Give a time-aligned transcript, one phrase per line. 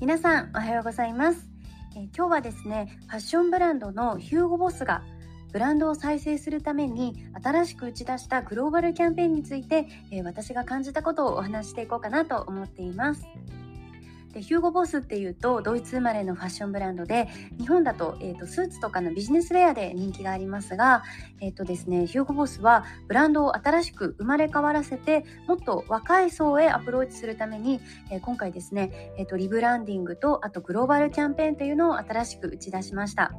[0.00, 1.46] 皆さんおはようございます、
[1.94, 5.02] え今日はですねファッションブランドのヒューゴボスが
[5.52, 13.26] ブランドを再生するために新しく打ち出したグローバルキャンペーンについて、え私が感じたことをお話していこうかなと思っています。
[14.32, 21.02] でヒューゴ・ボスっていうとドイツ生まれのファッションブランドで日本だと,、えーと、スーツとかのビジネスウェアで人気がありますが、
[21.40, 27.80] えーとですね、ヒューゴ・ボスはブランドを新しく生まれ変わらせてもっと若い層へアプローチするために、
[28.10, 33.32] えー、今回ですね、えーと、リブランディングとあとグローバルキャンペーンというのを新しく打ち出しました。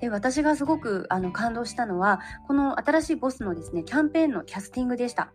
[0.00, 5.30] で私がすごくあの感動したのはこの新しいボスのですねキャンペーンのキャスティングでした。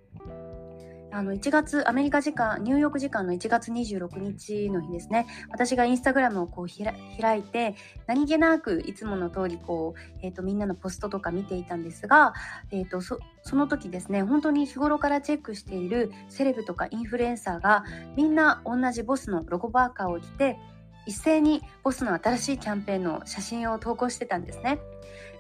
[1.16, 5.28] あの1月アメリカ時間ニューヨーク時間の1月26日の日ですね。
[5.50, 12.34] 私がインスタグラムをこう開いて何気なくいつもの通りこう、えーと、みんなのポストとか見ていたんですが、
[12.70, 17.86] えーと、そその時ですね本当に日頃からチェックしているセレブとかインフルエンサーが
[18.18, 20.60] みんな同じボスのロゴバーカーを着て
[21.06, 24.80] 一斉にボスの新しいキャンペーンの写真を投稿してたんですね。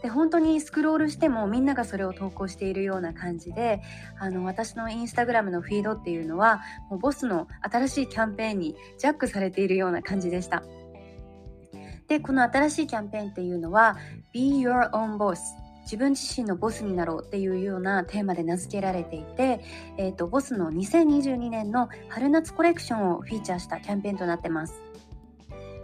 [0.02, 3.82] で本当にスクロールしてもみんながそれを投稿しているような感じで
[4.20, 10.64] あの私のインスタグラムのフィードっていうのはもうボスの新しいキャンペーンにジャックされているような感じでした。
[12.08, 13.98] でこの新しいキャンペーンっていうのは
[14.32, 15.40] Be Your Own Boss
[15.86, 19.62] 自分自身のボスになろうっていうようなテーマで名付けられていて、
[19.98, 24.95] えーとボスの2022年の春夏コレクションをフィーチャーしたキャンペーンとなってます。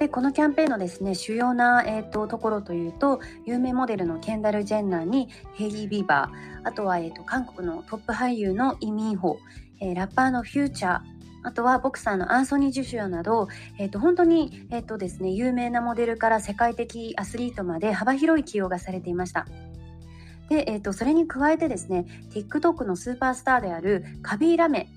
[0.02, 9.38] でこのキャンペーンのですね主要な、えーと、ところというと有名モデルのケンダル・ジェンナーにヘイリー・ビーバーあとは、えーと、韓国のトップ俳優のイ・ミンホ、
[9.80, 11.00] えー、ラッパーのフューチャー
[11.44, 19.46] あとはボクサーのアンソニー・ジョシュアなど、えーと、本当に、えーとですね、有名なモデルから世界的アスリートまで幅広い起用がされていました。
[20.50, 24.90] で、えーと、それに加えてですね TikTok のスーパースターであるカビー・ラメ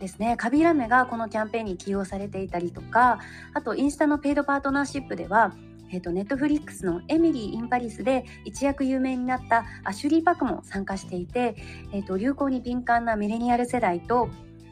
[0.00, 3.20] ですねカビラメがこのキャンペーンに起用されていたりとか
[3.54, 5.54] あとインスタの paid partnership では、
[5.92, 11.56] ネットフリックスの「エミリー・イン・パリス」で一躍有名になったアシュリー・パクも参加していて、
[11.92, 14.28] えーと、流行に敏感なミレニアル世代と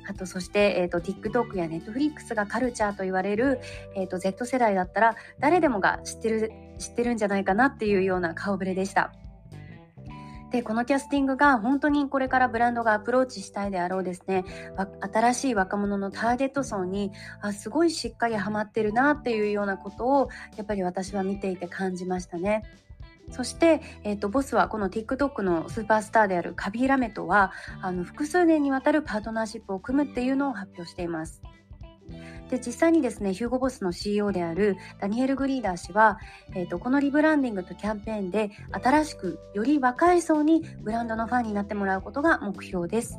[0.09, 3.61] あとそして、えーと、TikTok や Netflix がカルチャーと言われる、
[3.95, 9.13] えー、と Z 世代だったら誰でもが知ってる知ってるんじゃないかなっていうような顔ぶれでした。
[10.51, 14.45] でこのキャスティングが本当にこれからブランドがアプローチしたいであろうですね
[15.01, 17.13] 新しい若者のターゲット層に
[17.43, 22.65] あすごいしっかりハマってるなっていうようなことをやっぱり私は見ていて感じましたね。
[23.31, 27.53] そして、えーと、ボスはこの TikTok のスーパースターであるカビーラメとは
[27.83, 31.43] あの複数年にわたるパートナーシップを組むっていうのを発表しています。
[32.49, 36.19] で実際にですねヒューゴボスの CEO であるダニエル・グリーダー氏は、
[36.55, 43.19] えーと、このリブランディングとキャンペーンで新しくより若い層にブランドのファンになってもらうことが目標です。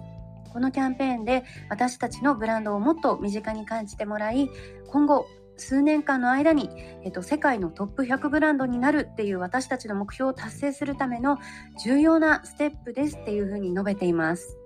[0.51, 4.49] このキャンペーンで私たちのブランドをもっと身近に感じてもらい
[4.87, 5.27] 今後
[5.59, 6.69] 数年間の間に、
[7.03, 11.37] えっと、世界のトップ100ブランドになるっていう私たちの目標を達成するための
[11.83, 14.57] 重要なステップですっていうふうに述べています。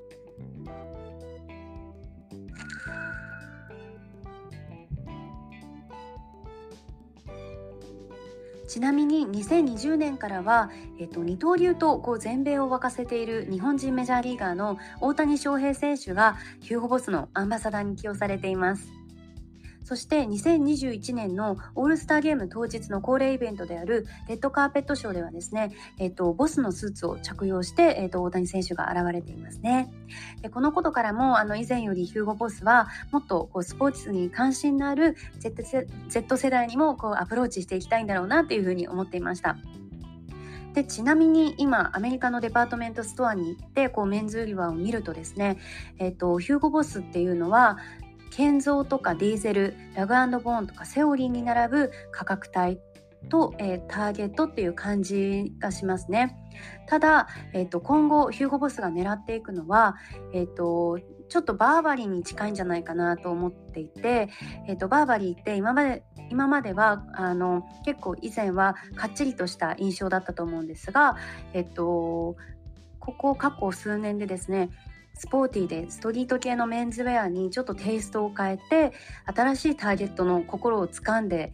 [8.73, 19.02] ちなみに2020年からは、えっと、二刀流とこう全米を沸かせている日本人メジャーリーガーの大谷翔平選手がヒューゴボスのアンバサダーに起用されています。
[19.83, 29.91] そして2021年のオールスターゲーム当日の恒例イベントであるレッドカーペットショーではですね、えっと、ボスのスーツを着用して、えっと、大谷選手が現れていますね。
[30.41, 35.63] でこのことからもあの以前よりヒューゴ・ボスはもっとこうスポーツに関心のある Z,
[36.09, 39.57] Z 世代にもこうアプローチしていきたいんだろうなというふうに思っていました。
[40.73, 45.59] でちなみに今アメリカのデパートメントストアに行ってこうメンズ売り場を見るとですね、
[45.99, 47.77] えーとヒューゴボスっていうのは
[48.35, 52.79] ケンゾーとかディーゼルラグボーンとかセオリーに並ぶ価格帯
[53.29, 56.35] と、えー、ターゲットっていう感じがしますね。
[56.87, 59.97] ただ、えーと、今後ヒューゴボスが狙っていくのは、
[60.33, 60.99] えーと、
[61.29, 64.29] ちょっとバーバリーに近いんじゃないかなと思っていて、
[64.67, 71.17] えーと、バーバリーって今まで今まではあの結構以前はかっちりとした印象だったと思うんですが、
[71.53, 72.35] えっ、ー、と
[72.99, 74.71] ここ過去数年でですね
[75.13, 78.93] スポーティーでストリート系のメンズウェアにちょっとテイストを変えて
[79.25, 81.53] 新しいターゲットの心をつかんで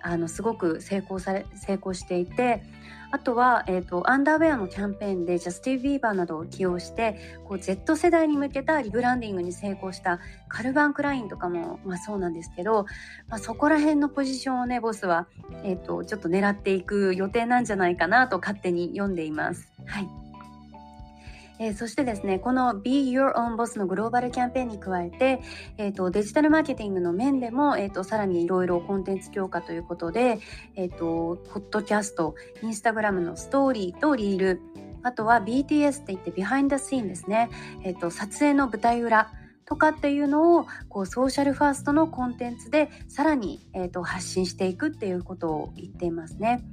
[0.00, 2.62] あのすごく成功され成功していて
[3.10, 12.84] あとは、えーと、アンダーウェアのキャンペーンでジャスティン・ビーバーなどを起用してこう Z 世代に向けたリブランディングに成功したカルバン・クラインとかも、まあ、そうなんですけど、
[13.28, 15.26] まあ、そこら辺のポジションをねボスは、
[15.64, 19.72] えーとちょっと狙っていく予定なんじゃないかなと勝手に読んでいます。
[19.86, 20.27] はい
[21.58, 25.40] えー、そしてですね、この Be Your Own Boss のグローバルキャンペーンに加えて、
[25.76, 30.38] えーと、デジタルマーケティングの面でも、えーと、さらにいろいろコンテンツ強化ということで、
[30.76, 34.60] えーと、ポッドキャスト、インスタグラムのストーリーとリール、
[35.02, 37.50] あとは BTS って言ってビハインドシーンですね、
[37.84, 39.30] えー、と撮影の舞台裏
[39.64, 46.64] とかっていうのをこうソーシャルファーストのコンテンツでさらに、えー、と発信していくっていうことを言っていますね。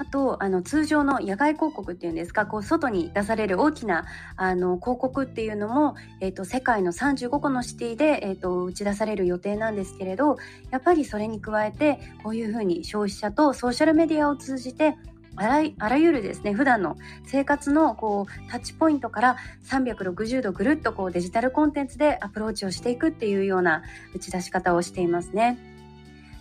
[0.00, 10.38] あとあの通常の野外広告っていうんですかこう外に出される大きなあの広告っていうのも、えーと、世界の35個のシティで、えーと、打ち出される予定なんですけれど
[10.70, 14.96] やっぱりそれに加えてこういうふうに消費者とソーシャルメディアを通じて
[15.36, 16.96] あらあらゆるですね普段の
[17.26, 19.36] 生活のこうタッチポイントから
[19.66, 23.82] 360度ぐるっとこうデジタルコンテンツでアプローチをしていくっていうような
[24.14, 25.69] 打ち出し方をしていますね。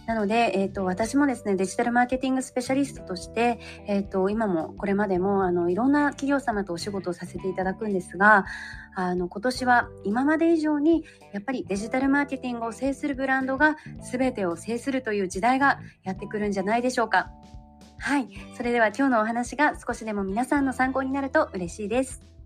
[0.09, 8.45] なので、えーと、私もですねデジタルマーケティングスペシャリストとして、えーと、今もこれまでもあのいろんな企業様とお仕事をさせていただくんですが
[8.95, 13.75] あの今年は今まで以上にやっぱりデジタルマーケティングを制するブランドが
[14.11, 17.29] 全てを制するという時代がやってくるんじゃないでしょうか。
[17.99, 22.38] はい、それでは今日のお話が少しでも皆さんの参考になると嬉しいです。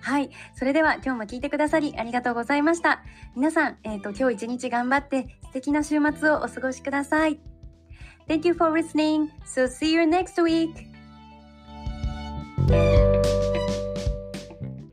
[0.00, 0.30] はい。
[0.54, 3.02] それでは今日も聞いてくださりありがとうございました。
[3.36, 7.40] 皆さん、えっ、ー、と、今日一日頑張って素敵な週末をお過ごしください。
[8.28, 9.28] Thank you for listening.
[9.44, 10.90] So see you next week.